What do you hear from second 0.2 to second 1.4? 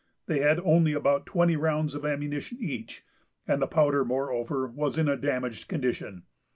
They had only about